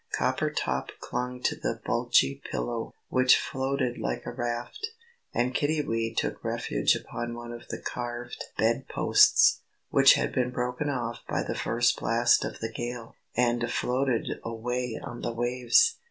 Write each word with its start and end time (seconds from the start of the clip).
Coppertop 0.17 0.89
clung 0.99 1.43
to 1.43 1.55
the 1.55 1.79
bulgy 1.85 2.41
pillow, 2.49 2.95
which 3.09 3.37
floated 3.37 3.99
like 3.99 4.25
a 4.25 4.31
raft, 4.31 4.87
and 5.31 5.53
Kiddiwee 5.53 6.15
took 6.17 6.43
refuge 6.43 6.95
upon 6.95 7.35
one 7.35 7.53
of 7.53 7.67
the 7.67 7.77
carved 7.77 8.45
bed 8.57 8.87
posts, 8.87 9.59
which 9.91 10.15
had 10.15 10.33
been 10.33 10.49
broken 10.49 10.89
off 10.89 11.19
by 11.29 11.43
the 11.43 11.53
first 11.53 11.99
blast 11.99 12.43
of 12.43 12.61
the 12.61 12.71
gale, 12.73 13.13
and 13.37 13.69
floated 13.71 14.39
away 14.43 14.99
on 15.03 15.21
the 15.21 15.33
waves. 15.33 15.99